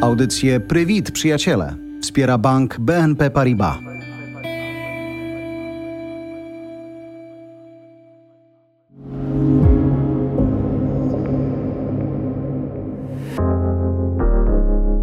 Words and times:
Audycję 0.00 0.60
Prywit, 0.60 1.10
przyjaciele. 1.10 1.74
Wspiera 2.02 2.38
bank 2.38 2.80
BNP 2.80 3.30
Paribas. 3.30 3.76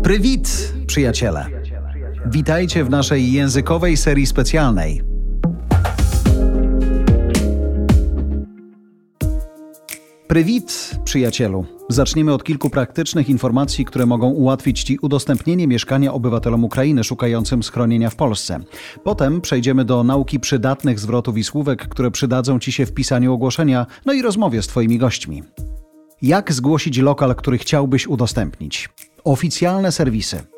Prywit, 0.03 0.73
przyjaciele. 0.87 1.45
Witajcie 2.25 2.83
w 2.83 2.89
naszej 2.89 3.31
językowej 3.31 3.97
serii 3.97 4.25
specjalnej. 4.25 5.14
Prywit, 10.27 10.91
przyjacielu. 11.03 11.65
Zaczniemy 11.89 12.33
od 12.33 12.43
kilku 12.43 12.69
praktycznych 12.69 13.29
informacji, 13.29 13.85
które 13.85 14.05
mogą 14.05 14.29
ułatwić 14.29 14.83
Ci 14.83 14.97
udostępnienie 15.01 15.67
mieszkania 15.67 16.13
obywatelom 16.13 16.63
Ukrainy 16.63 17.03
szukającym 17.03 17.63
schronienia 17.63 18.09
w 18.09 18.15
Polsce. 18.15 18.59
Potem 19.03 19.41
przejdziemy 19.41 19.85
do 19.85 20.03
nauki 20.03 20.39
przydatnych 20.39 20.99
zwrotów 20.99 21.37
i 21.37 21.43
słówek, 21.43 21.87
które 21.87 22.11
przydadzą 22.11 22.59
Ci 22.59 22.71
się 22.71 22.85
w 22.85 22.93
pisaniu 22.93 23.33
ogłoszenia, 23.33 23.85
no 24.05 24.13
i 24.13 24.21
rozmowie 24.21 24.61
z 24.61 24.67
Twoimi 24.67 24.97
gośćmi. 24.97 25.43
Jak 26.21 26.53
zgłosić 26.53 26.97
lokal, 26.97 27.35
który 27.35 27.57
chciałbyś 27.57 28.07
udostępnić? 28.07 28.89
Oficjalne 29.23 29.91
serwisy. 29.91 30.54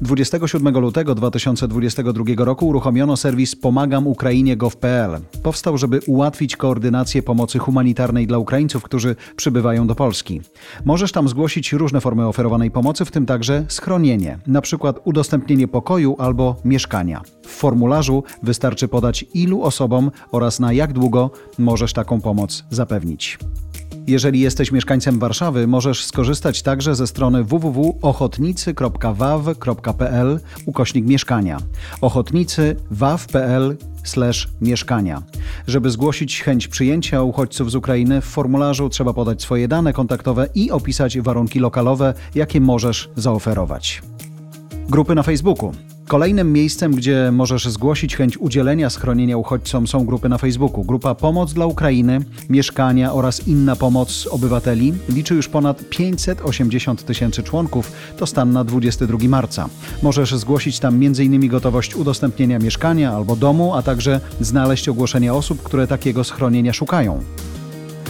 27 0.00 0.78
lutego 0.78 1.14
2022 1.14 2.44
roku 2.44 2.68
uruchomiono 2.68 3.16
serwis 3.16 3.56
pomagamUkrainie.gov.pl. 3.56 5.20
Powstał, 5.42 5.78
żeby 5.78 6.00
ułatwić 6.06 6.56
koordynację 6.56 7.22
pomocy 7.22 7.58
humanitarnej 7.58 8.26
dla 8.26 8.38
Ukraińców, 8.38 8.82
którzy 8.82 9.16
przybywają 9.36 9.86
do 9.86 9.94
Polski. 9.94 10.40
Możesz 10.84 11.12
tam 11.12 11.28
zgłosić 11.28 11.72
różne 11.72 12.00
formy 12.00 12.26
oferowanej 12.26 12.70
pomocy, 12.70 13.04
w 13.04 13.10
tym 13.10 13.26
także 13.26 13.64
schronienie, 13.68 14.38
przykład 14.62 15.00
udostępnienie 15.04 15.68
pokoju 15.68 16.16
albo 16.18 16.56
mieszkania. 16.64 17.22
W 17.42 17.50
formularzu 17.50 18.24
wystarczy 18.42 18.88
podać 18.88 19.24
ilu 19.34 19.62
osobom 19.62 20.10
oraz 20.32 20.60
na 20.60 20.72
jak 20.72 20.92
długo 20.92 21.30
możesz 21.58 21.92
taką 21.92 22.20
pomoc 22.20 22.64
zapewnić. 22.70 23.38
Jeżeli 24.06 24.40
jesteś 24.40 24.72
mieszkańcem 24.72 25.18
Warszawy, 25.18 25.66
możesz 25.66 26.04
skorzystać 26.04 26.62
także 26.62 26.94
ze 26.94 27.06
strony 27.06 27.44
www.ochotnicy.waw.pl 27.44 30.40
ukośnik 30.66 31.06
mieszkania. 31.06 31.58
Ochotnicy 32.00 32.76
waw.pl 32.90 33.76
mieszkania. 34.60 35.22
Żeby 35.66 35.90
zgłosić 35.90 36.42
chęć 36.42 36.68
przyjęcia 36.68 37.22
uchodźców 37.22 37.70
z 37.70 37.74
Ukrainy, 37.74 38.20
w 38.20 38.24
formularzu 38.24 38.88
trzeba 38.88 39.12
podać 39.12 39.42
swoje 39.42 39.68
dane 39.68 39.92
kontaktowe 39.92 40.48
i 40.54 40.70
opisać 40.70 41.20
warunki 41.20 41.60
lokalowe, 41.60 42.14
jakie 42.34 42.60
możesz 42.60 43.10
zaoferować. 43.16 44.02
Grupy 44.88 45.14
na 45.14 45.22
Facebooku. 45.22 45.72
Kolejnym 46.10 46.52
miejscem, 46.52 46.92
gdzie 46.92 47.30
możesz 47.32 47.68
zgłosić 47.68 48.16
chęć 48.16 48.38
udzielenia 48.38 48.90
schronienia 48.90 49.36
uchodźcom 49.36 49.86
są 49.86 50.06
grupy 50.06 50.28
na 50.28 50.38
Facebooku. 50.38 50.84
Grupa 50.84 51.14
Pomoc 51.14 51.52
dla 51.52 51.66
Ukrainy, 51.66 52.20
Mieszkania 52.48 53.12
oraz 53.12 53.48
inna 53.48 53.76
pomoc 53.76 54.28
obywateli 54.30 54.94
liczy 55.08 55.34
już 55.34 55.48
ponad 55.48 55.88
580 55.88 57.04
tysięcy 57.04 57.42
członków. 57.42 57.92
To 58.16 58.26
stan 58.26 58.52
na 58.52 58.64
22 58.64 59.18
marca. 59.28 59.68
Możesz 60.02 60.34
zgłosić 60.34 60.78
tam 60.78 60.94
m.in. 60.94 61.48
gotowość 61.48 61.96
udostępnienia 61.96 62.58
mieszkania 62.58 63.12
albo 63.12 63.36
domu, 63.36 63.74
a 63.74 63.82
także 63.82 64.20
znaleźć 64.40 64.88
ogłoszenia 64.88 65.34
osób, 65.34 65.62
które 65.62 65.86
takiego 65.86 66.24
schronienia 66.24 66.72
szukają. 66.72 67.20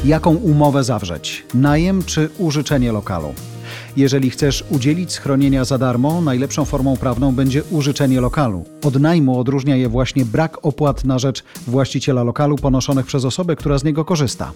Jaką 0.05 0.35
umowę 0.35 0.85
zawrzeć? 0.85 1.45
Najem 1.55 2.03
czy 2.03 2.29
użyczenie 2.39 2.93
lokalu? 2.93 3.35
Jeżeli 3.97 4.31
chcesz 4.31 4.65
udzielić 4.71 5.13
schronienia 5.13 5.65
za 5.65 5.79
darmo, 5.79 6.21
najlepszą 6.21 6.65
formą 6.65 6.97
prawną 6.97 7.33
będzie 7.33 7.63
użyczenie 7.71 8.21
lokalu. 8.21 8.65
Od 8.85 9.01
najmu 9.01 9.39
odróżnia 9.39 9.77
je 9.77 9.89
właśnie 9.89 10.25
brak 10.25 10.59
opłat 10.67 11.05
na 11.05 11.19
rzecz 11.19 11.45
właściciela 11.67 12.23
lokalu 12.23 12.57
ponoszonych 12.57 13.07
przez 13.07 13.25
osobę, 13.25 13.57
która 13.57 13.79
z 13.79 13.85
niego 13.85 14.05
korzysta. 14.05 14.53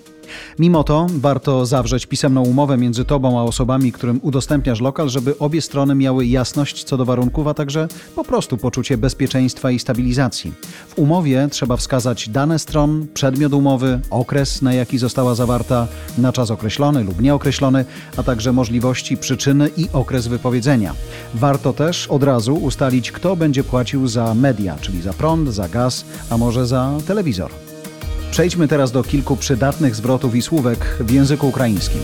Mimo 0.58 0.84
to 0.84 1.06
warto 1.10 1.66
zawrzeć 1.66 2.06
pisemną 2.06 2.42
umowę 2.42 2.76
między 2.76 3.04
tobą 3.04 3.40
a 3.40 3.42
osobami, 3.42 3.92
którym 3.92 4.20
udostępniasz 4.22 4.80
lokal, 4.80 5.08
żeby 5.08 5.38
obie 5.38 5.60
strony 5.60 5.94
miały 5.94 6.26
jasność 6.26 6.84
co 6.84 6.96
do 6.96 7.04
warunków, 7.04 7.46
a 7.46 7.54
także 7.54 7.88
po 8.14 8.24
prostu 8.24 8.56
poczucie 8.56 8.98
bezpieczeństwa 8.98 9.70
i 9.70 9.78
stabilizacji. 9.78 10.52
W 10.88 10.98
umowie 10.98 11.48
trzeba 11.50 11.76
wskazać 11.76 12.28
dane 12.28 12.58
stron, 12.58 13.06
przedmiot 13.14 13.52
umowy, 13.52 14.00
okres, 14.10 14.62
na 14.62 14.74
jaki 14.74 14.98
została 14.98 15.34
zawarta, 15.34 15.88
na 16.18 16.32
czas 16.32 16.50
określony 16.50 17.04
lub 17.04 17.20
nieokreślony, 17.20 17.84
a 18.16 18.22
także 18.22 18.52
możliwości, 18.52 19.16
przyczyny 19.24 19.70
i 19.76 19.88
okres 19.92 20.26
wypowiedzenia. 20.26 20.94
Warto 21.34 21.72
też 21.72 22.06
od 22.08 22.22
razu 22.22 22.54
ustalić, 22.54 23.12
kto 23.12 23.36
będzie 23.36 23.64
płacił 23.64 24.08
za 24.08 24.34
media, 24.34 24.76
czyli 24.80 25.02
za 25.02 25.12
prąd, 25.12 25.48
za 25.48 25.68
gaz, 25.68 26.04
a 26.30 26.36
może 26.38 26.66
za 26.66 26.90
telewizor. 27.06 27.50
Przejdźmy 28.30 28.68
teraz 28.68 28.92
do 28.92 29.02
kilku 29.02 29.36
przydatnych 29.36 29.94
zwrotów 29.94 30.34
i 30.34 30.42
słówek 30.42 30.96
w 31.00 31.10
języku 31.10 31.48
ukraińskim. 31.48 32.00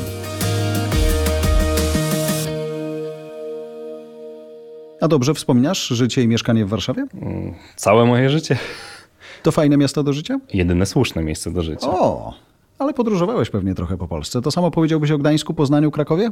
A 5.00 5.08
dobrze 5.08 5.34
wspominasz 5.34 5.88
życie 5.88 6.22
i 6.22 6.28
mieszkanie 6.28 6.66
w 6.66 6.68
Warszawie? 6.68 7.06
Całe 7.76 8.04
moje 8.06 8.30
życie. 8.30 8.58
To 9.42 9.52
fajne 9.52 9.76
miasto 9.76 10.02
do 10.02 10.12
życia? 10.12 10.40
Jedyne 10.54 10.86
słuszne 10.86 11.22
miejsce 11.22 11.50
do 11.50 11.62
życia. 11.62 11.86
O, 11.86 12.34
ale 12.78 12.94
podróżowałeś 12.94 13.50
pewnie 13.50 13.74
trochę 13.74 13.96
po 13.96 14.08
Polsce. 14.08 14.42
To 14.42 14.50
samo 14.50 14.70
powiedziałbyś 14.70 15.10
o 15.10 15.18
Gdańsku, 15.18 15.54
Poznaniu, 15.54 15.90
Krakowie? 15.90 16.30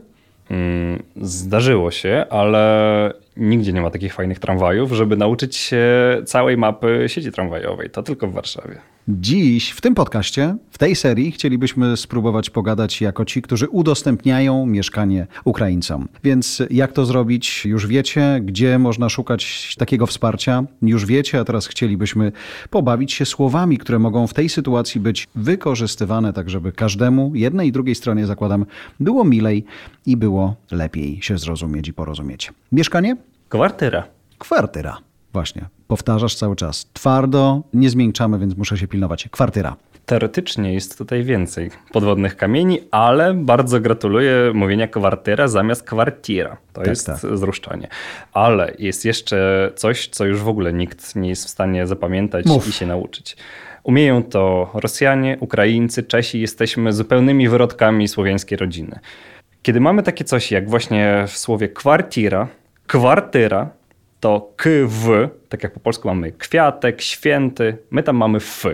Mm, 0.51 1.03
Zdarzyło 1.17 1.91
się, 1.91 2.27
ale 2.31 3.13
nigdzie 3.37 3.73
nie 3.73 3.81
ma 3.81 3.91
takich 3.91 4.15
fajnych 4.15 4.39
tramwajów, 4.39 4.93
żeby 4.93 5.17
nauczyć 5.17 5.57
się 5.57 5.87
całej 6.27 6.57
mapy 6.57 7.05
sieci 7.07 7.33
tramwajowej. 7.33 7.91
To 7.91 8.03
tylko 8.03 8.27
w 8.27 8.33
Warszawie. 8.33 8.79
Dziś, 9.11 9.71
w 9.71 9.81
tym 9.81 9.95
podcaście, 9.95 10.57
w 10.71 10.79
tej 10.79 10.97
serii, 10.97 11.31
chcielibyśmy 11.31 11.97
spróbować 11.97 12.51
pogadać 12.51 13.01
jako 13.01 13.25
ci, 13.25 13.43
którzy 13.43 13.69
udostępniają 13.69 14.67
mieszkanie 14.67 15.27
Ukraińcom. 15.45 16.09
Więc 16.25 16.63
jak 16.71 16.93
to 16.93 17.07
zrobić, 17.07 17.65
już 17.65 17.87
wiecie, 17.87 18.41
gdzie 18.43 18.79
można 18.79 19.09
szukać 19.09 19.75
takiego 19.79 20.07
wsparcia, 20.07 20.65
już 20.83 21.07
wiecie, 21.07 21.41
a 21.41 21.45
teraz 21.45 21.67
chcielibyśmy 21.67 22.33
pobawić 22.71 23.13
się 23.13 23.27
słowami, 23.27 23.79
które 23.79 23.99
mogą 23.99 24.27
w 24.27 24.35
tej 24.35 24.49
sytuacji 24.49 25.01
być 25.01 25.27
wykorzystywane, 25.35 26.33
tak 26.33 26.51
żeby 26.51 26.73
każdemu, 26.73 27.33
jednej 27.35 27.69
i 27.69 27.73
drugiej 27.73 27.95
stronie, 27.95 28.27
zakładam, 28.27 28.67
było 29.01 29.25
milej 29.25 29.65
i 30.07 30.17
było 30.17 30.57
lepiej 30.71 31.23
się 31.23 31.39
zrozumieć 31.39 31.89
i 31.89 31.93
porozumieć. 31.93 32.53
Mieszkanie? 32.73 33.17
Kwartyra. 33.49 34.05
Kwartyra. 34.39 34.99
Właśnie. 35.33 35.78
Powtarzasz 35.88 36.34
cały 36.34 36.56
czas. 36.56 36.91
Twardo, 36.93 37.62
nie 37.75 37.91
zmiękczamy, 37.91 38.38
więc 38.38 38.56
muszę 38.56 38.78
się 38.78 38.88
pilnować. 38.88 39.28
Kwartyra. 39.31 39.76
Teoretycznie 40.06 40.75
jest 40.75 40.99
tutaj 40.99 41.22
więcej 41.25 41.71
podwodnych 41.93 42.37
kamieni, 42.37 42.81
ale 42.91 43.34
bardzo 43.34 43.81
gratuluję 43.81 44.32
mówienia 44.54 44.88
kwartyra 44.88 45.49
zamiast 45.49 45.82
kwartira. 45.82 46.56
To 46.72 46.81
Tak, 46.81 46.87
jest 46.87 47.06
tak. 47.06 47.16
zruszczanie. 47.19 47.88
Ale 48.32 48.75
jest 48.78 49.04
jeszcze 49.04 49.71
coś, 49.76 50.09
co 50.09 50.25
już 50.25 50.41
w 50.43 50.49
ogóle 50.49 50.72
nikt 50.72 51.16
nie 51.16 51.28
jest 51.28 51.44
w 51.44 51.49
stanie 51.49 51.87
zapamiętać 51.87 52.47
Mów. 52.47 52.69
i 52.69 52.72
się 52.72 52.87
nauczyć. 52.87 53.37
Umieją 53.82 54.22
to 54.22 54.70
Rosjanie, 54.75 55.37
Ukraińcy, 55.41 56.03
Czesi, 56.03 56.41
jesteśmy 56.41 56.93
zupełnymi 56.93 57.49
wyrodkami 57.49 58.09
słowiańskiej 58.09 58.59
rodziny. 58.59 58.99
Kiedy 59.62 59.81
mamy 59.81 60.03
takie 60.03 60.25
coś 60.25 60.53
jak 60.53 60.70
właśnie 60.70 61.25
w 61.28 61.38
słowie 61.38 61.69
kwartira, 61.69 62.49
kwartyra, 62.87 63.70
to 64.21 64.53
kw, 64.56 65.29
tak 65.49 65.62
jak 65.62 65.73
po 65.73 65.81
polsku 65.81 66.09
mamy 66.09 66.33
kwiatek, 66.33 67.03
święty, 67.03 67.79
my 67.91 68.03
tam 68.03 68.17
mamy 68.17 68.37
f. 68.39 68.65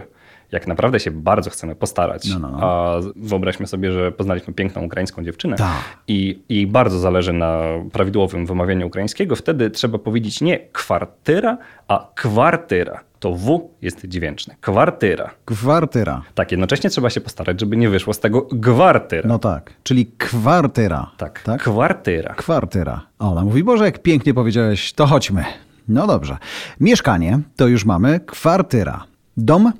Jak 0.52 0.66
naprawdę 0.66 1.00
się 1.00 1.10
bardzo 1.10 1.50
chcemy 1.50 1.74
postarać, 1.74 2.28
No, 2.28 2.38
no, 2.38 2.48
no. 2.50 2.58
a 2.62 2.96
wyobraźmy 3.16 3.66
sobie, 3.66 3.92
że 3.92 4.12
poznaliśmy 4.12 4.54
piękną 4.54 4.82
ukraińską 4.84 5.24
dziewczynę 5.24 5.56
Tak. 5.56 5.98
i 6.08 6.42
jej 6.48 6.66
bardzo 6.66 6.98
zależy 6.98 7.32
na 7.32 7.60
prawidłowym 7.92 8.46
wymawianiu 8.46 8.86
ukraińskiego, 8.86 9.36
wtedy 9.36 9.70
trzeba 9.70 9.98
powiedzieć 9.98 10.40
nie 10.40 10.58
kwartyra, 10.58 11.58
a 11.88 12.10
kwartyra. 12.14 13.00
To 13.24 13.32
W 13.34 13.70
jest 13.82 14.06
dźwięczne. 14.06 14.54
Kwartyra. 14.60 15.30
Kwartyra. 15.44 16.22
Tak, 16.34 16.50
jednocześnie 16.50 16.90
trzeba 16.90 17.10
się 17.10 17.20
postarać, 17.20 17.60
żeby 17.60 17.76
nie 17.76 17.88
wyszło 17.88 18.12
z 18.14 18.20
tego 18.20 18.42
gwartyra. 18.52 19.28
No 19.28 19.38
tak, 19.38 19.72
czyli 19.82 20.06
kwartyra. 20.06 21.10
tak, 21.16 21.42
tak? 21.42 21.62
kwartyra. 21.62 22.34
Kwartyra. 22.34 23.06
Ola 23.18 23.44
mówi, 23.44 23.64
Boże, 23.64 23.84
jak 23.84 24.02
pięknie 24.02 24.34
powiedziałeś, 24.34 24.92
to 24.92 25.06
chodźmy. 25.06 25.44
No 25.88 26.06
dobrze. 26.06 26.36
Mieszkanie 26.80 27.40
to 27.56 27.66
już 27.66 27.84
mamy 27.84 28.20
kwartyra. 28.20 29.04
Dom, 29.36 29.72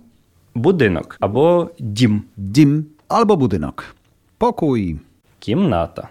Budynok 0.55 1.17
albo 1.20 1.69
dim, 1.81 2.23
dim 2.38 2.85
albo 3.08 3.37
budynek. 3.37 3.94
Pokój, 4.38 4.99
kimnata, 5.40 6.08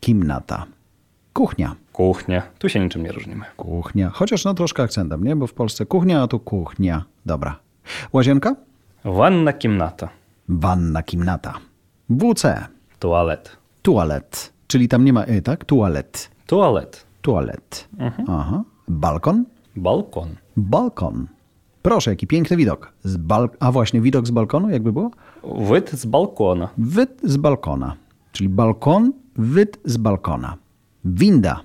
kimnata. 0.00 0.66
Kuchnia, 1.32 1.76
kuchnia. 1.96 2.42
Tu 2.58 2.68
się 2.68 2.80
niczym 2.80 3.02
nie 3.02 3.12
różnimy. 3.12 3.44
kuchnia. 3.56 4.10
Chociaż 4.10 4.44
no 4.44 4.54
troszkę 4.54 4.82
akcentem, 4.82 5.24
nie? 5.24 5.36
Bo 5.36 5.46
w 5.46 5.52
Polsce 5.54 5.86
kuchnia, 5.86 6.22
a 6.22 6.26
tu 6.26 6.38
kuchnia. 6.40 7.04
Dobra. 7.26 7.58
Łazienka, 8.12 8.56
Wanna 9.04 9.52
kimnata, 9.52 10.08
wanna, 10.48 11.02
kimnata. 11.02 11.54
WC, 12.10 12.66
toalet, 12.98 13.56
tualet. 13.82 14.52
Czyli 14.66 14.88
tam 14.88 15.04
nie 15.04 15.12
ma 15.12 15.24
y, 15.24 15.42
tak? 15.42 15.64
Tualet. 15.64 16.30
toalet. 16.46 17.06
Toilet. 17.22 17.88
Aha. 18.28 18.64
Balkon? 18.88 19.44
Balkon. 19.76 20.28
Balkon. 20.56 21.26
Proszę, 21.82 22.10
jaki 22.10 22.26
piękny 22.26 22.56
widok. 22.56 22.92
Z 23.04 23.16
bal... 23.16 23.48
A 23.60 23.72
właśnie, 23.72 24.00
widok 24.00 24.26
z 24.26 24.30
balkonu, 24.30 24.70
jakby 24.70 24.92
było? 24.92 25.10
Wid 25.72 25.90
z 25.90 26.06
balkona. 26.06 26.68
Wyd 26.78 27.20
z 27.22 27.36
balkona. 27.36 27.96
Czyli 28.32 28.48
balkon, 28.48 29.12
wyd 29.36 29.78
z 29.84 29.96
balkona. 29.96 30.56
Winda. 31.04 31.60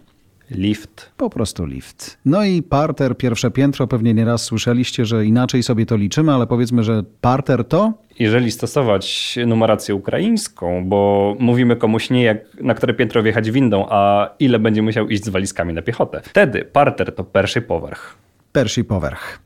Lift. 0.51 1.11
Po 1.17 1.29
prostu 1.29 1.65
lift. 1.65 2.17
No 2.25 2.43
i 2.43 2.61
parter, 2.61 3.17
pierwsze 3.17 3.51
piętro. 3.51 3.87
Pewnie 3.87 4.13
nieraz 4.13 4.43
słyszeliście, 4.43 5.05
że 5.05 5.25
inaczej 5.25 5.63
sobie 5.63 5.85
to 5.85 5.95
liczymy, 5.95 6.33
ale 6.33 6.47
powiedzmy, 6.47 6.83
że 6.83 7.03
parter 7.21 7.65
to 7.65 7.93
Jeżeli 8.19 8.51
stosować 8.51 9.35
numerację 9.47 9.95
ukraińską, 9.95 10.85
bo 10.85 11.35
mówimy 11.39 11.75
komuś 11.75 12.09
nie 12.09 12.23
jak 12.23 12.37
na 12.61 12.73
które 12.73 12.93
piętro 12.93 13.23
wjechać 13.23 13.51
windą, 13.51 13.85
a 13.89 14.29
ile 14.39 14.59
będzie 14.59 14.81
musiał 14.81 15.09
iść 15.09 15.23
z 15.23 15.29
walizkami 15.29 15.73
na 15.73 15.81
piechotę. 15.81 16.21
Wtedy 16.23 16.65
parter 16.65 17.15
to 17.15 17.23
pierwszy 17.23 17.61
powerch. 17.61 18.15
pierwszy 18.53 18.83
powerch. 18.83 19.39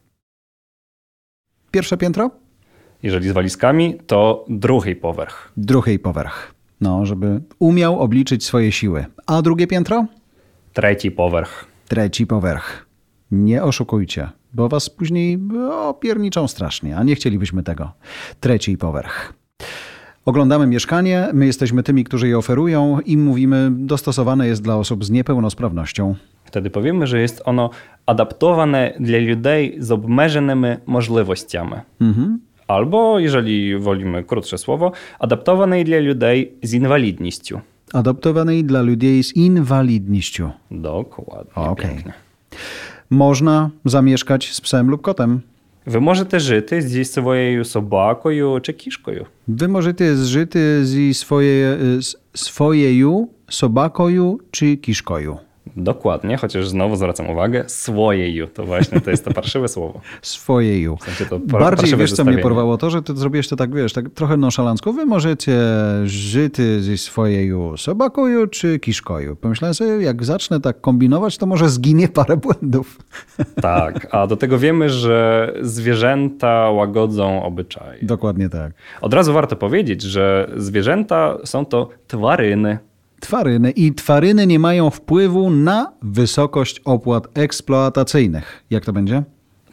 Pierwsze 1.71 1.97
piętro? 1.97 2.31
Jeżeli 3.03 3.29
z 3.29 3.31
walizkami, 3.31 3.97
to 4.07 4.45
drugi 4.49 4.95
powerch. 4.95 5.51
Drugi 5.57 5.99
powerch. 5.99 6.53
No, 6.81 7.05
żeby 7.05 7.41
umiał 7.59 7.99
obliczyć 7.99 8.43
swoje 8.45 8.71
siły. 8.71 9.05
A 9.27 9.41
drugie 9.41 9.67
piętro? 9.67 10.05
Trzeci 10.75 11.11
powerch. 11.11 11.65
Trzeci 11.89 12.27
powerch. 12.27 12.85
Nie 13.31 13.63
oszukujcie, 13.63 14.29
bo 14.53 14.69
was 14.69 14.89
później 14.89 15.39
opierniczą 15.71 16.47
strasznie, 16.47 16.97
a 16.97 17.03
nie 17.03 17.15
chcielibyśmy 17.15 17.63
tego. 17.63 17.91
Trzeci 18.39 18.77
powerch. 18.77 19.33
Oglądamy 20.25 20.67
mieszkanie, 20.67 21.27
my 21.33 21.45
jesteśmy 21.45 21.83
tymi, 21.83 22.03
którzy 22.03 22.27
je 22.27 22.37
oferują 22.37 22.99
i 23.05 23.17
mówimy, 23.17 23.71
dostosowane 23.71 24.47
jest 24.47 24.63
dla 24.63 24.77
osób 24.77 25.05
z 25.05 25.09
niepełnosprawnością. 25.09 26.15
Wtedy 26.43 26.69
powiemy, 26.69 27.07
że 27.07 27.21
jest 27.21 27.41
ono 27.45 27.69
adaptowane 28.05 28.93
dla 28.99 29.17
ludzi 29.17 29.75
z 29.79 29.91
obmierzonymi 29.91 30.67
możliwościami. 30.85 31.75
Albo, 32.67 33.19
jeżeli 33.19 33.77
wolimy 33.77 34.23
krótsze 34.23 34.57
słowo, 34.57 34.91
adaptowane 35.19 35.83
dla 35.83 35.97
ludzi 35.97 36.51
z 36.63 36.73
inwalidnością 36.73 37.61
Adaptowanej 37.92 38.64
dla 38.64 38.82
ludzi 38.82 39.22
z 39.22 39.36
inwalidnością. 39.36 40.50
Dokładnie. 40.70 41.54
Okej. 41.54 41.90
Pięknie. 41.90 42.12
Można 43.10 43.70
zamieszkać 43.84 44.52
z 44.52 44.60
psem 44.60 44.90
lub 44.90 45.02
kotem. 45.02 45.40
Ви 45.86 46.00
можете 46.00 46.40
жити 46.40 46.82
зі 46.82 47.04
своєю 47.04 47.64
собакою 47.64 48.60
чи 48.62 48.72
кішкою. 48.72 49.26
Wy 49.48 49.68
możecie 49.68 50.16
zżyty 50.16 50.86
zі 50.86 51.14
swoje, 51.14 51.76
z 52.00 52.16
swojeju 52.34 53.28
sobakoju 53.50 54.38
czy 54.50 54.76
kiszkoju. 54.76 55.38
Dokładnie, 55.77 56.37
chociaż 56.37 56.67
znowu 56.67 56.95
zwracam 56.95 57.29
uwagę, 57.29 57.63
swojeju. 57.67 58.47
To 58.47 58.65
właśnie 58.65 59.01
to 59.01 59.11
jest 59.11 59.25
to 59.25 59.33
parszywe 59.33 59.67
słowo. 59.67 60.01
Swojeju. 60.21 60.97
sensie 61.05 61.25
to 61.25 61.39
Bardziej 61.39 61.97
wiesz, 61.97 62.13
co 62.13 62.25
mnie 62.25 62.37
porwało? 62.37 62.77
To, 62.77 62.89
że 62.89 63.01
ty 63.01 63.15
zrobiłeś 63.15 63.47
to 63.47 63.55
tak, 63.55 63.75
wiesz, 63.75 63.93
tak 63.93 64.09
trochę 64.09 64.37
nonszalancko. 64.37 64.93
Wy 64.93 65.05
możecie 65.05 65.59
żyty 66.05 66.81
ze 66.81 66.97
swojeju 66.97 67.77
sobakoju 67.77 68.47
czy 68.47 68.79
kiszkoju. 68.79 69.35
Pomyślałem 69.35 69.73
sobie, 69.73 69.91
jak 69.91 70.25
zacznę 70.25 70.61
tak 70.61 70.81
kombinować, 70.81 71.37
to 71.37 71.45
może 71.45 71.69
zginie 71.69 72.07
parę 72.07 72.37
błędów. 72.37 72.97
Tak, 73.61 74.07
a 74.11 74.27
do 74.27 74.37
tego 74.37 74.59
wiemy, 74.59 74.89
że 74.89 75.53
zwierzęta 75.61 76.69
łagodzą 76.69 77.43
obyczaje. 77.43 77.99
Dokładnie 78.01 78.49
tak. 78.49 78.73
Od 79.01 79.13
razu 79.13 79.33
warto 79.33 79.55
powiedzieć, 79.55 80.01
że 80.01 80.51
zwierzęta 80.57 81.37
są 81.45 81.65
to 81.65 81.89
twaryny 82.07 82.79
twaryny 83.19 83.71
i 83.71 83.93
twaryny 83.93 84.47
nie 84.47 84.59
mają 84.59 84.89
wpływu 84.89 85.49
na 85.49 85.91
wysokość 86.01 86.81
opłat 86.85 87.27
eksploatacyjnych. 87.37 88.63
Jak 88.69 88.85
to 88.85 88.93
będzie? 88.93 89.23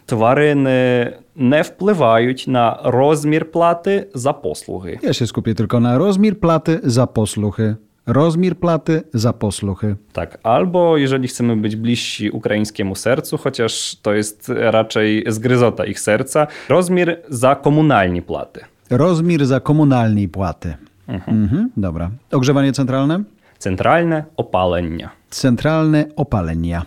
Twaryny 0.06 1.12
nie 1.36 1.64
wpływają 1.64 2.34
na 2.46 2.78
rozmiar 2.82 3.46
platy 3.50 4.08
za 4.14 4.32
posłuchy. 4.32 4.98
Ja 5.02 5.12
się 5.12 5.26
skupię 5.26 5.54
tylko 5.54 5.80
na 5.80 5.98
rozmiar 5.98 6.36
platy 6.36 6.80
za 6.84 7.06
posłuchy. 7.06 7.76
Rozmiar 8.06 8.56
platy 8.56 9.02
za 9.14 9.32
posłuchy. 9.32 9.96
Tak, 10.12 10.38
albo 10.42 10.96
jeżeli 10.96 11.28
chcemy 11.28 11.56
być 11.56 11.76
bliżsi 11.76 12.30
ukraińskiemu 12.30 12.94
sercu, 12.94 13.38
chociaż 13.38 13.96
to 14.02 14.12
jest 14.12 14.52
raczej 14.56 15.24
zgryzota 15.28 15.84
ich 15.84 16.00
serca, 16.00 16.46
rozmiar 16.68 17.16
za 17.28 17.54
komunalni 17.54 18.22
płaty. 18.22 18.60
Rozmiar 18.90 19.46
za 19.46 19.60
komunalni 19.60 20.28
płaty. 20.28 20.74
Mhm. 21.08 21.42
Mhm, 21.42 21.70
dobra. 21.76 22.10
Ogrzewanie 22.32 22.72
centralne? 22.72 23.22
Центральне 23.61 24.25
опалення 24.37 25.11
Centralne 25.29 26.05
opalenia. 26.15 26.85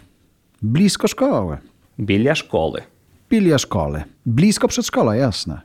Blisko 0.63 1.09
szkoły. 1.09 1.59
біля 1.99 2.35
школи. 2.35 2.83
Bilia 3.31 3.59
szkoły. 3.59 4.03
Blisko 4.27 4.69
przedszkola, 4.69 5.17
jasne. 5.17 5.61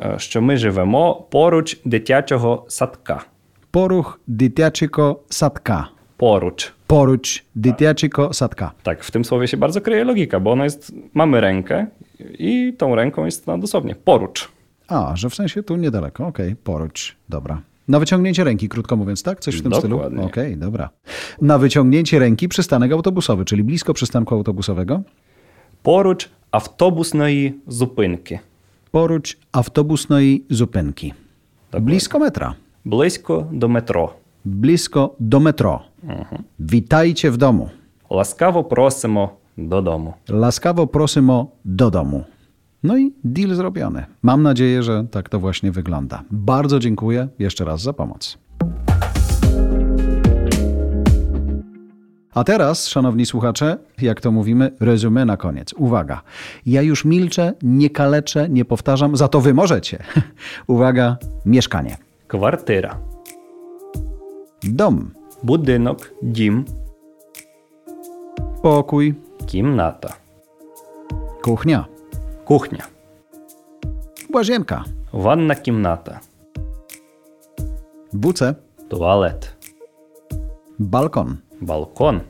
Е, 0.00 0.14
Що 0.18 0.42
ми 0.42 0.56
живемо 0.56 1.14
поруч 1.30 1.80
дитячого 1.84 2.64
садка. 2.68 3.24
Poruch 3.72 4.18
dytiaczyko 4.28 5.20
sadka. 5.30 5.84
Поруч. 6.16 6.72
Poruć 6.86 7.44
dytiaczyko 7.54 8.32
sadka. 8.32 8.72
Tak, 8.82 9.04
w 9.04 9.10
tym 9.10 9.24
słowie 9.24 9.48
się 9.48 9.56
bardzo 9.56 9.80
kryje 9.80 10.04
logika, 10.04 10.40
bo 10.40 10.52
ona 10.52 10.64
jest, 10.64 10.92
mamy 11.14 11.40
rękę 11.40 11.86
i 12.38 12.74
tą 12.78 12.94
ręką 12.94 13.24
jest 13.24 13.46
no, 13.46 13.58
dosłownie 13.58 13.94
porucz. 13.94 14.48
A, 14.88 15.16
że 15.16 15.30
w 15.30 15.34
sensie 15.34 15.62
tu 15.62 15.76
niedaleko. 15.76 16.26
Okej, 16.26 16.56
poruć. 16.56 17.16
Dobra. 17.28 17.60
Na 17.87 17.99
wyciągnięcie 17.99 18.43
ręki, 18.43 18.69
krótko 18.69 18.95
mówiąc, 18.95 19.23
tak? 19.23 19.39
Coś 19.39 19.55
w 19.55 19.61
tym 19.61 19.71
Dokładnie. 19.71 19.99
stylu? 19.99 20.25
Okej, 20.25 20.47
okay, 20.47 20.57
dobra. 20.57 20.89
Na 21.41 21.57
wyciągnięcie 21.57 22.19
ręki 22.19 22.47
przystanek 22.47 22.91
autobusowy, 22.91 23.45
czyli 23.45 23.63
blisko 23.63 23.93
przystanku 23.93 24.35
autobusowego? 24.35 25.01
Porucz 25.83 26.29
autobusnej 26.51 27.59
zupynki. 27.67 28.39
Porucz 28.91 29.37
autobusnej 29.51 30.45
zupynki. 30.49 31.13
Dokładnie. 31.71 31.85
Blisko 31.85 32.19
metra. 32.19 32.55
Blisko 32.85 33.47
do 33.51 33.67
metro. 33.67 34.13
Blisko 34.45 35.15
do 35.19 35.39
metro. 35.39 35.83
Mhm. 36.03 36.43
Witajcie 36.59 37.31
w 37.31 37.37
domu. 37.37 37.69
Laskawo 38.09 38.63
prosimo 38.63 39.37
do 39.57 39.81
domu. 39.81 40.13
Laskawo 40.29 40.87
prosimo 40.87 41.51
do 41.65 41.91
domu. 41.91 42.23
No 42.82 42.98
i 42.98 43.12
deal 43.24 43.54
zrobiony. 43.54 44.06
Mam 44.22 44.42
nadzieję, 44.42 44.82
że 44.82 45.04
tak 45.10 45.28
to 45.28 45.40
właśnie 45.40 45.72
wygląda. 45.72 46.22
Bardzo 46.30 46.78
dziękuję 46.78 47.28
jeszcze 47.38 47.64
raz 47.64 47.82
za 47.82 47.92
pomoc. 47.92 48.38
A 52.34 52.44
teraz, 52.44 52.88
szanowni 52.88 53.26
słuchacze, 53.26 53.76
jak 54.02 54.20
to 54.20 54.30
mówimy, 54.32 54.70
resume 54.80 55.24
na 55.24 55.36
koniec. 55.36 55.72
Uwaga. 55.72 56.22
Ja 56.66 56.82
już 56.82 57.04
milczę, 57.04 57.52
nie 57.62 57.90
kaleczę, 57.90 58.48
nie 58.48 58.64
powtarzam, 58.64 59.16
za 59.16 59.28
to 59.28 59.40
wy 59.40 59.54
możecie. 59.54 59.98
Uwaga, 60.66 61.16
mieszkanie. 61.46 61.96
Квартира. 62.26 62.98
Dom, 64.62 65.10
Будинок, 65.42 66.12
дім, 66.22 66.64
pokój, 68.62 69.14
кімната. 69.46 70.14
kuchnia, 71.42 71.86
Кухня. 72.44 72.84
łazienka, 74.30 74.84
Ванна 75.12 75.54
кімната. 75.54 76.20
buce, 78.12 78.54
Туалет. 78.88 79.54
balkon, 80.78 81.36
Балкон. 81.60 82.20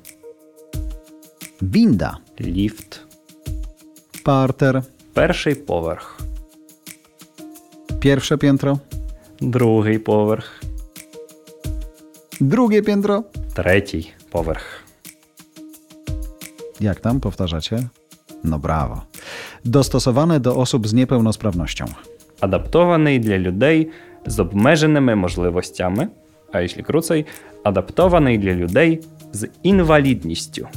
winda, 1.62 2.10
Ліфт. 2.40 3.00
parter, 4.24 4.82
Перший 5.14 5.54
поверх. 5.54 6.18
pierwsze 8.00 8.36
piętro, 8.38 8.78
Другий 9.40 9.98
поверх. 9.98 10.62
drugie 12.40 12.82
piętro. 12.82 13.24
Третій 13.54 14.12
поверх. 14.30 14.64
Jak 16.80 17.00
tam 17.00 17.20
powtarzacie? 17.20 17.88
No 18.44 18.58
brawo. 18.58 19.02
Dostosowane 19.64 20.40
do 20.40 20.56
osób 20.56 20.88
z 20.88 20.92
niepełnosprawnością. 20.92 21.84
Адаптований 22.40 23.20
для 23.20 23.38
людей 23.38 23.90
з 24.26 24.40
обмеженими 24.40 25.14
можливостями, 25.14 26.08
а 26.52 26.60
якщо 26.60 26.82
круцей, 26.82 27.26
адаптований 27.64 28.38
для 28.38 28.52
людей 28.52 29.00
з 29.32 29.48
інвалідністю. 29.62 30.68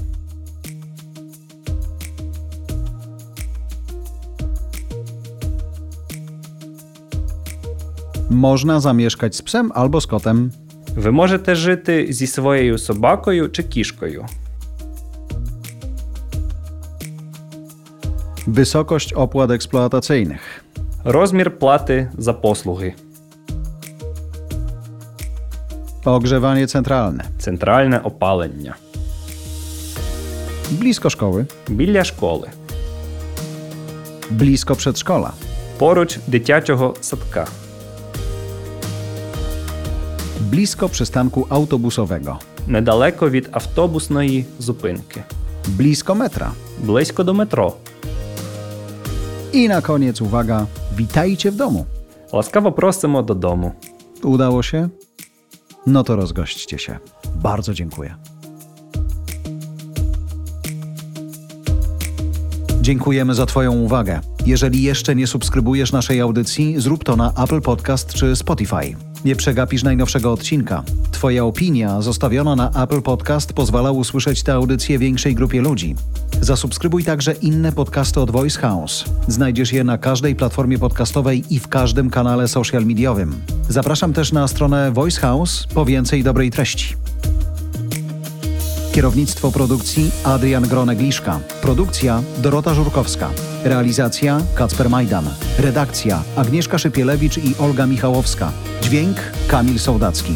Można 8.29 8.79
zamieszkać 8.79 9.35
z 9.35 9.41
psem 9.41 9.71
albo 9.71 10.01
z 10.01 10.05
kotem. 10.05 10.51
Ви 10.95 11.11
можете 11.11 11.55
жити 11.55 12.07
зі 12.09 12.27
своєю 12.27 12.77
собакою 12.77 13.49
чи 13.49 13.63
кішкою. 13.63 14.25
Wysokość 18.47 19.13
opłat 19.13 19.51
eksploatacyjnych. 19.51 20.63
Розмір 21.03 21.59
плати 21.59 22.09
за 22.17 22.33
послуги. 22.33 22.93
Ogrzewanie 26.05 26.67
centralne. 26.67 27.23
Центральне 27.39 27.99
опалення. 28.03 28.75
Blisko 30.71 31.09
szkoły. 31.09 31.45
біля 31.69 32.03
школи, 32.03 32.47
Blisko 34.31 34.75
przedszkola. 34.75 35.31
поруч 35.77 36.19
дитячого 36.27 36.95
садка, 37.01 37.47
Blisko 40.51 40.89
przystanku 40.89 41.45
autobusowego. 41.49 42.37
недалеко 42.67 43.29
від 43.29 43.49
автобусної 43.51 44.45
зупинки, 44.59 45.23
Blisko 45.67 46.15
metra. 46.15 46.51
близько 46.79 47.23
до 47.23 47.33
метро. 47.33 47.73
I 49.52 49.68
na 49.68 49.82
koniec 49.82 50.20
uwaga, 50.20 50.66
witajcie 50.96 51.50
w 51.50 51.56
domu. 51.56 51.86
Łaskawo 52.32 52.72
prostym 52.72 53.16
o 53.16 53.22
do 53.22 53.34
domu. 53.34 53.72
Udało 54.22 54.62
się? 54.62 54.88
No 55.86 56.04
to 56.04 56.16
rozgośćcie 56.16 56.78
się. 56.78 56.98
Bardzo 57.36 57.74
dziękuję. 57.74 58.14
Dziękujemy 62.80 63.34
za 63.34 63.46
Twoją 63.46 63.72
uwagę. 63.72 64.20
Jeżeli 64.46 64.82
jeszcze 64.82 65.14
nie 65.14 65.26
subskrybujesz 65.26 65.92
naszej 65.92 66.20
audycji, 66.20 66.80
zrób 66.80 67.04
to 67.04 67.16
na 67.16 67.32
Apple 67.44 67.60
Podcast 67.60 68.14
czy 68.14 68.36
Spotify. 68.36 68.96
Nie 69.24 69.36
przegapisz 69.36 69.82
najnowszego 69.82 70.32
odcinka. 70.32 70.82
Twoja 71.12 71.44
opinia 71.44 72.00
zostawiona 72.00 72.56
na 72.56 72.70
Apple 72.82 73.02
Podcast 73.02 73.52
pozwala 73.52 73.90
usłyszeć 73.90 74.42
tę 74.42 74.54
audycję 74.54 74.98
większej 74.98 75.34
grupie 75.34 75.60
ludzi. 75.60 75.94
Zasubskrybuj 76.46 77.04
także 77.04 77.32
inne 77.32 77.72
podcasty 77.72 78.20
od 78.20 78.30
Voice 78.30 78.60
House. 78.60 79.04
Znajdziesz 79.28 79.72
je 79.72 79.84
na 79.84 79.98
każdej 79.98 80.36
platformie 80.36 80.78
podcastowej 80.78 81.44
i 81.50 81.58
w 81.58 81.68
każdym 81.68 82.10
kanale 82.10 82.48
social 82.48 82.86
mediowym. 82.86 83.34
Zapraszam 83.68 84.12
też 84.12 84.32
na 84.32 84.48
stronę 84.48 84.92
Voice 84.92 85.20
House 85.20 85.66
po 85.74 85.84
więcej 85.84 86.22
dobrej 86.22 86.50
treści. 86.50 86.94
Kierownictwo 88.92 89.52
produkcji 89.52 90.10
Adrian 90.24 90.68
Gronegliszka. 90.68 91.40
Produkcja 91.62 92.22
Dorota 92.38 92.74
Żurkowska. 92.74 93.30
Realizacja 93.64 94.40
Kacper 94.54 94.90
Majdan. 94.90 95.24
Redakcja 95.58 96.22
Agnieszka 96.36 96.78
Szypielewicz 96.78 97.38
i 97.38 97.56
Olga 97.58 97.86
Michałowska. 97.86 98.52
Dźwięk 98.82 99.16
Kamil 99.48 99.78
Sołdacki. 99.78 100.32